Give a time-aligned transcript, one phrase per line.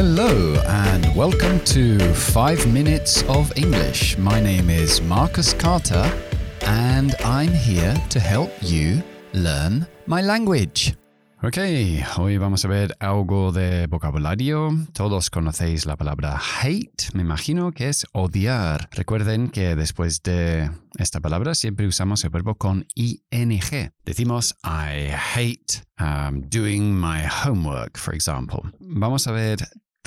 [0.00, 4.16] Hello, and welcome to 5 Minutes of English.
[4.16, 6.08] My name is Marcus Carter,
[6.68, 9.02] and I'm here to help you
[9.32, 10.94] learn my language.
[11.42, 11.58] Ok,
[12.16, 14.70] hoy vamos a ver algo de vocabulario.
[14.92, 18.88] Todos conocéis la palabra hate, me imagino que es odiar.
[18.92, 23.18] Recuerden que después de esta palabra siempre usamos el verbo con ing.
[24.04, 28.60] Decimos I hate um, doing my homework, for example.
[28.78, 29.58] Vamos a ver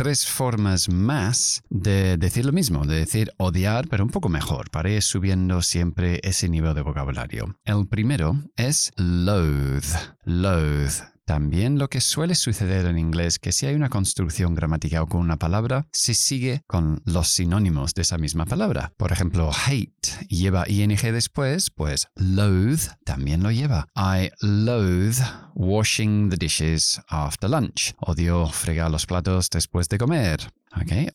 [0.01, 4.89] tres formas más de decir lo mismo, de decir odiar, pero un poco mejor, para
[4.89, 7.55] ir subiendo siempre ese nivel de vocabulario.
[7.65, 11.03] El primero es loathe, loathe.
[11.31, 15.37] También lo que suele suceder en inglés que si hay una construcción gramatical con una
[15.37, 18.91] palabra, se sigue con los sinónimos de esa misma palabra.
[18.97, 23.87] Por ejemplo, hate lleva ing después, pues loathe también lo lleva.
[23.95, 25.23] I loathe
[25.55, 27.93] washing the dishes after lunch.
[28.01, 30.51] Odio fregar los platos después de comer.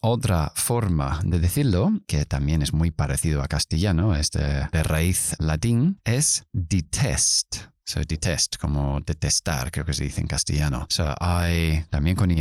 [0.00, 5.36] Otra forma de decirlo, que también es muy parecido a castellano, es de, de raíz
[5.38, 7.75] latín, es detest.
[7.86, 10.86] So detest, como detestar, creo que se dice en castellano.
[10.90, 12.38] So I, también con ing.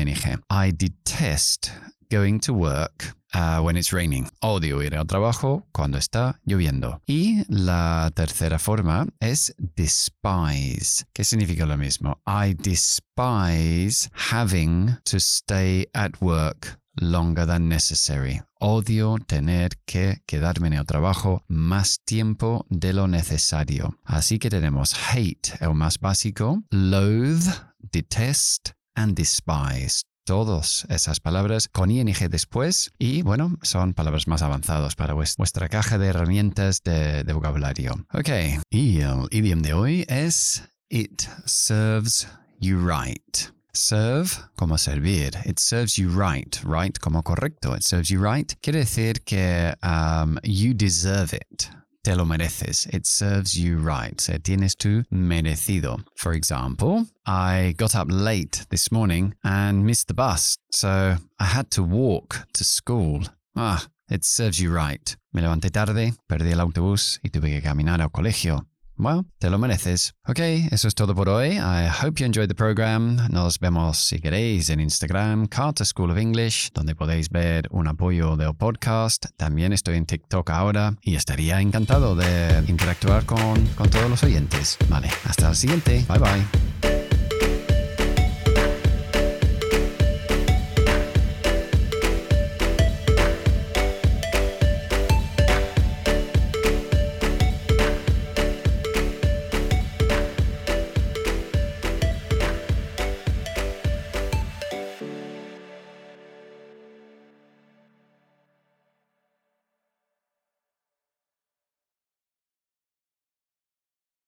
[0.49, 1.69] I detest
[2.09, 4.27] going to work uh, when it's raining.
[4.41, 6.99] Odio ir al trabajo cuando está lloviendo.
[7.05, 12.19] Y la tercera forma es despise, que significa lo mismo.
[12.25, 18.41] I despise having to stay at work longer than necessary.
[18.59, 23.97] Odio tener que quedarme en el trabajo más tiempo de lo necesario.
[24.03, 30.03] Así que tenemos hate, el más básico, loathe, detest and despise.
[30.25, 35.99] Todas esas palabras con ing después y bueno, son palabras más avanzadas para vuestra caja
[35.99, 37.93] de herramientas de, vocabulario.
[38.11, 38.29] Ok,
[38.71, 42.27] y el idioma de hoy es It serves
[42.59, 43.54] you right.
[43.75, 45.35] Serve como servir.
[45.45, 46.57] It serves you right.
[46.63, 47.75] Right como correcto.
[47.75, 48.55] It serves you right.
[48.61, 51.69] Quiere decir que um, you deserve it.
[52.03, 52.87] Te lo mereces.
[52.93, 54.19] It serves you right.
[54.21, 56.03] Se tienes tú merecido.
[56.15, 61.69] For example, I got up late this morning and missed the bus, so I had
[61.71, 63.23] to walk to school.
[63.57, 65.15] Ah, it serves you right.
[65.33, 68.65] Me levanté tarde, perdí el autobús y tuve que caminar al colegio.
[68.97, 70.13] Well, te lo mereces.
[70.25, 70.39] Ok,
[70.71, 71.57] eso es todo por hoy.
[71.57, 73.17] I hope you enjoyed the program.
[73.29, 78.37] Nos vemos, si queréis, en Instagram, Carter School of English, donde podéis ver un apoyo
[78.37, 79.25] del podcast.
[79.37, 84.77] También estoy en TikTok ahora y estaría encantado de interactuar con, con todos los oyentes.
[84.89, 86.05] Vale, hasta el siguiente.
[86.07, 86.74] Bye bye.